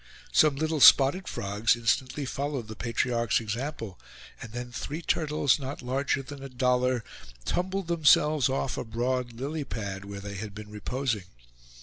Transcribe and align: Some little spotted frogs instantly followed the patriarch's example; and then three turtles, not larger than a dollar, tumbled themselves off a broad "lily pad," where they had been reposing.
Some 0.31 0.55
little 0.55 0.79
spotted 0.79 1.27
frogs 1.27 1.75
instantly 1.75 2.25
followed 2.25 2.67
the 2.67 2.75
patriarch's 2.75 3.39
example; 3.39 3.99
and 4.41 4.51
then 4.51 4.71
three 4.71 5.03
turtles, 5.03 5.59
not 5.59 5.83
larger 5.83 6.23
than 6.23 6.41
a 6.41 6.49
dollar, 6.49 7.03
tumbled 7.45 7.87
themselves 7.87 8.49
off 8.49 8.79
a 8.79 8.83
broad 8.83 9.33
"lily 9.33 9.63
pad," 9.63 10.05
where 10.05 10.19
they 10.19 10.37
had 10.37 10.55
been 10.55 10.71
reposing. 10.71 11.25